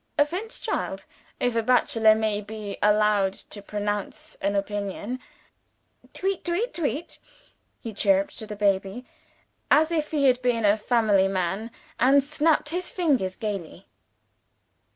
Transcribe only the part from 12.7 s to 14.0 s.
fingers gaily.